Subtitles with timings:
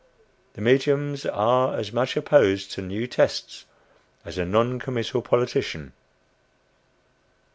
[0.55, 3.65] The mediums are as much opposed to "new tests"
[4.25, 5.93] as a non committal politician.